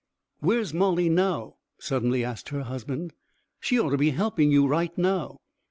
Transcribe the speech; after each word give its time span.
"Where's 0.39 0.73
Molly 0.73 1.09
now?" 1.09 1.57
suddenly 1.77 2.23
asked 2.25 2.49
her 2.49 2.63
husband. 2.63 3.13
"She'd 3.59 3.77
ought 3.81 3.91
to 3.91 3.97
be 3.99 4.09
helping 4.09 4.51
you 4.51 4.65
right 4.65 4.97
now." 4.97 5.37